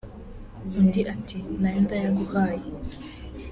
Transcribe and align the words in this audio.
"Undi 0.79 1.01
ati 1.13 1.37
"Na 1.59 1.69
yo 1.73 1.79
ndayiguhaye 1.85 2.65